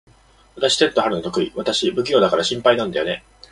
[0.55, 1.51] でも、テント張るの得意？
[1.55, 3.23] 私、不器用だから心配なんだよね。